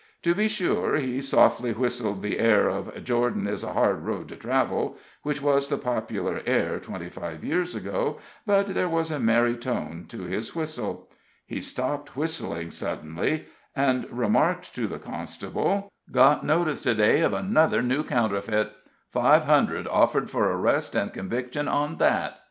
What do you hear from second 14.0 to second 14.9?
remarked to